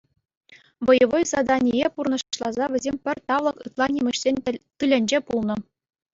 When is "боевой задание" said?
0.89-1.85